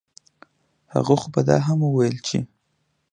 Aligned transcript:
هغه 0.93 1.13
خو 1.19 1.27
به 1.33 1.41
دا 1.49 1.57
هم 1.67 1.79
وييل 1.83 2.17
چې 2.27 2.39